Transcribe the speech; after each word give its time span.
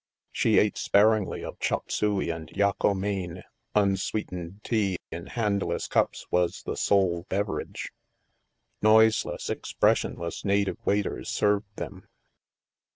She 0.31 0.57
ate 0.57 0.79
sparingly 0.79 1.43
of 1.45 1.59
chop 1.59 1.91
suey 1.91 2.31
and 2.31 2.49
yako 2.49 2.95
main; 2.97 3.43
unsweetened 3.75 4.61
tea 4.63 4.97
in 5.11 5.27
handleless 5.27 5.87
cups 5.87 6.25
was 6.31 6.63
the 6.63 6.75
sole 6.75 7.27
beverage. 7.29 7.91
Noise 8.81 9.25
less, 9.25 9.47
expressionless, 9.51 10.43
native 10.43 10.77
waiters 10.85 11.29
served 11.29 11.67
them. 11.75 12.07